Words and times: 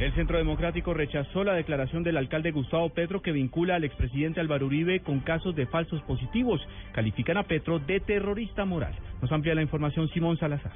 El 0.00 0.14
Centro 0.14 0.38
Democrático 0.38 0.94
rechazó 0.94 1.44
la 1.44 1.52
declaración 1.52 2.02
del 2.02 2.16
alcalde 2.16 2.52
Gustavo 2.52 2.88
Petro 2.88 3.20
que 3.20 3.32
vincula 3.32 3.74
al 3.74 3.84
expresidente 3.84 4.40
Álvaro 4.40 4.64
Uribe 4.64 5.00
con 5.00 5.20
casos 5.20 5.54
de 5.54 5.66
falsos 5.66 6.00
positivos. 6.04 6.66
Califican 6.92 7.36
a 7.36 7.42
Petro 7.42 7.78
de 7.78 8.00
terrorista 8.00 8.64
moral. 8.64 8.94
Nos 9.20 9.30
amplía 9.30 9.54
la 9.54 9.60
información 9.60 10.08
Simón 10.08 10.38
Salazar. 10.38 10.72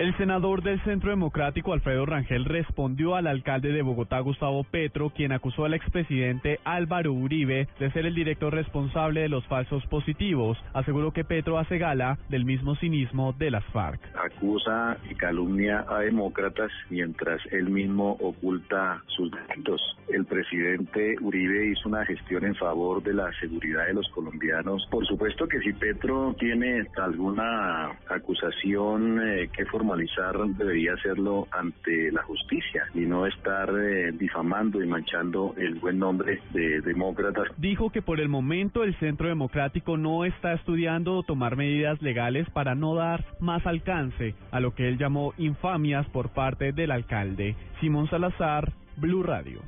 El 0.00 0.16
senador 0.16 0.62
del 0.62 0.82
Centro 0.84 1.10
Democrático, 1.10 1.74
Alfredo 1.74 2.06
Rangel, 2.06 2.46
respondió 2.46 3.16
al 3.16 3.26
alcalde 3.26 3.70
de 3.70 3.82
Bogotá, 3.82 4.18
Gustavo 4.20 4.64
Petro, 4.64 5.10
quien 5.10 5.30
acusó 5.30 5.66
al 5.66 5.74
expresidente 5.74 6.58
Álvaro 6.64 7.12
Uribe 7.12 7.68
de 7.78 7.90
ser 7.90 8.06
el 8.06 8.14
director 8.14 8.54
responsable 8.54 9.20
de 9.20 9.28
los 9.28 9.46
falsos 9.46 9.84
positivos. 9.88 10.56
Aseguró 10.72 11.12
que 11.12 11.24
Petro 11.24 11.58
hace 11.58 11.76
gala 11.76 12.18
del 12.30 12.46
mismo 12.46 12.76
cinismo 12.76 13.34
de 13.34 13.50
las 13.50 13.64
FARC. 13.74 14.00
Acusa 14.16 14.96
y 15.10 15.14
calumnia 15.16 15.84
a 15.86 15.98
demócratas 15.98 16.72
mientras 16.88 17.42
él 17.52 17.68
mismo 17.68 18.12
oculta 18.20 19.02
sus 19.08 19.30
delitos. 19.30 19.82
El 20.08 20.24
presidente 20.24 21.16
Uribe 21.20 21.72
hizo 21.72 21.90
una 21.90 22.06
gestión 22.06 22.46
en 22.46 22.54
favor 22.54 23.02
de 23.02 23.12
la 23.12 23.30
seguridad 23.38 23.84
de 23.84 23.92
los 23.92 24.08
colombianos. 24.08 24.88
Por 24.90 25.06
supuesto 25.06 25.46
que 25.46 25.60
si 25.60 25.74
Petro 25.74 26.34
tiene 26.38 26.86
alguna 26.96 27.90
acusación 28.08 29.20
eh, 29.22 29.50
que 29.54 29.66
formar 29.92 30.56
debería 30.56 30.94
hacerlo 30.94 31.48
ante 31.50 32.12
la 32.12 32.22
justicia 32.22 32.84
y 32.94 33.00
no 33.00 33.26
estar 33.26 33.68
eh, 33.70 34.12
difamando 34.12 34.82
y 34.82 34.86
manchando 34.86 35.54
el 35.56 35.74
buen 35.76 35.98
nombre 35.98 36.40
de 36.52 36.80
demócratas. 36.80 37.48
Dijo 37.56 37.90
que 37.90 38.02
por 38.02 38.20
el 38.20 38.28
momento 38.28 38.84
el 38.84 38.94
Centro 38.96 39.28
Democrático 39.28 39.96
no 39.96 40.24
está 40.24 40.52
estudiando 40.52 41.22
tomar 41.22 41.56
medidas 41.56 42.00
legales 42.02 42.48
para 42.50 42.74
no 42.74 42.94
dar 42.94 43.24
más 43.40 43.66
alcance 43.66 44.34
a 44.50 44.60
lo 44.60 44.74
que 44.74 44.88
él 44.88 44.98
llamó 44.98 45.34
infamias 45.38 46.06
por 46.08 46.30
parte 46.30 46.72
del 46.72 46.90
alcalde. 46.90 47.56
Simón 47.80 48.08
Salazar, 48.08 48.72
Blue 48.96 49.22
Radio. 49.22 49.60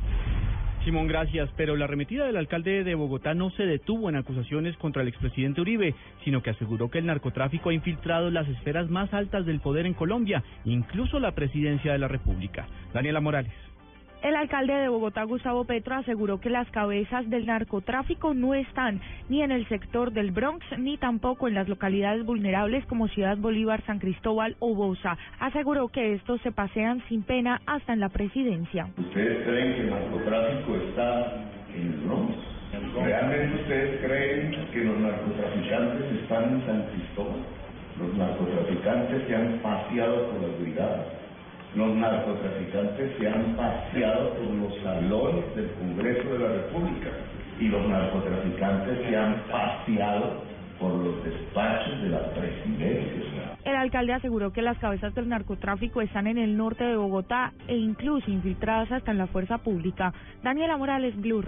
Simón, 0.85 1.07
gracias. 1.07 1.49
Pero 1.57 1.77
la 1.77 1.85
arremetida 1.85 2.27
del 2.27 2.37
alcalde 2.37 2.83
de 2.83 2.95
Bogotá 2.95 3.35
no 3.35 3.51
se 3.51 3.65
detuvo 3.65 4.09
en 4.09 4.17
acusaciones 4.17 4.77
contra 4.77 5.03
el 5.03 5.09
expresidente 5.09 5.61
Uribe, 5.61 5.95
sino 6.25 6.43
que 6.43 6.51
aseguró 6.51 6.91
que 6.91 6.99
el 6.99 7.07
narcotráfico 7.07 7.71
ha 7.71 7.75
infiltrado 7.75 8.31
las 8.31 8.49
esferas 8.49 8.91
más 8.91 9.13
altas 9.15 9.47
del 9.47 9.61
poder 9.61 9.87
en 9.87 9.95
Colombia, 9.95 10.43
incluso 10.65 11.21
la 11.21 11.33
presidencia 11.33 11.93
de 11.93 11.99
la 11.99 12.09
República. 12.09 12.67
Daniela 12.93 13.21
Morales. 13.21 13.53
El 14.23 14.37
alcalde 14.37 14.75
de 14.75 14.89
Bogotá, 14.89 15.25
Gustavo 15.25 15.65
Petro, 15.65 15.97
aseguró 15.97 16.39
que 16.39 16.49
las 16.49 16.71
cabezas 16.71 17.29
del 17.29 17.45
narcotráfico 17.45 18.35
no 18.35 18.55
están 18.55 19.01
ni 19.29 19.43
en 19.43 19.51
el 19.51 19.67
sector 19.67 20.13
del 20.13 20.31
Bronx 20.31 20.65
ni 20.79 20.97
tampoco 20.97 21.49
en 21.49 21.55
las 21.55 21.69
localidades 21.69 22.25
vulnerables 22.25 22.87
como 22.87 23.09
Ciudad 23.09 23.37
Bolívar, 23.37 23.83
San 23.85 23.99
Cristóbal 23.99 24.55
o 24.61 24.77
Bosa. 24.77 25.19
Aseguró 25.41 25.89
que 25.89 26.13
estos 26.13 26.41
se 26.43 26.53
pasean 26.53 27.03
sin 27.09 27.25
pena 27.25 27.63
hasta 27.67 27.95
en 27.95 27.99
la 27.99 28.11
presidencia. 28.11 28.87
¿Ustedes 28.97 29.43
creen 29.45 29.75
que 29.75 29.81
el 29.81 29.91
narcotráfico 29.91 30.77
está 30.77 31.37
en 31.75 31.83
el 31.83 31.99
Bronx? 32.07 32.37
¿Realmente 33.03 33.63
ustedes 33.63 34.07
creen 34.07 34.69
que 34.73 34.85
los 34.85 34.99
narcotraficantes 35.01 36.23
están 36.23 36.45
en 36.45 36.67
San 36.67 36.83
Cristóbal? 36.93 37.41
Los 37.99 38.17
narcotraficantes 38.17 39.27
se 39.27 39.35
han 39.35 39.59
paseado 39.59 40.31
por 40.31 40.43
las 40.43 40.61
brigadas 40.61 41.23
los 41.75 41.97
narcotraficantes 41.97 43.13
se 43.19 43.29
han 43.29 43.57
paseado 43.57 44.35
por 44.35 44.55
los 44.55 44.75
salones 44.83 45.57
del 45.57 45.71
Congreso 45.73 46.33
de 46.33 46.39
la 46.39 46.49
República 46.49 47.09
y 47.59 47.69
los 47.69 47.89
narcotraficantes 47.89 48.99
se 49.09 49.17
han 49.17 49.43
paseado 49.51 50.43
por 50.79 50.95
los 50.95 51.25
despachos 51.25 52.03
de 52.03 52.09
la 52.09 52.29
presidencia. 52.31 53.57
El 53.65 53.77
alcalde 53.77 54.13
aseguró 54.13 54.53
que 54.53 54.63
las 54.63 54.77
cabezas 54.79 55.15
del 55.15 55.29
narcotráfico 55.29 56.03
están 56.03 56.27
en 56.27 56.39
el 56.39 56.57
norte 56.57 56.83
de 56.83 56.97
Bogotá 56.97 57.53
e 57.69 57.77
incluso 57.77 58.29
infiltradas 58.31 58.91
hasta 58.91 59.13
en 59.13 59.19
la 59.19 59.29
fuerza 59.29 59.59
pública. 59.59 60.13
Daniela 60.43 60.77
Morales, 60.77 61.15
Blue 61.21 61.41